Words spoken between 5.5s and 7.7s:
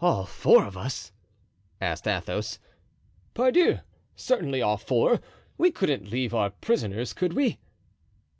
we couldn't leave our prisoners, could we?"